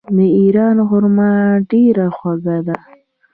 د 0.15 0.17
ایران 0.39 0.77
خرما 0.87 1.31
ډیره 1.71 2.05
خوږه 2.17 2.57
ده. 2.67 2.77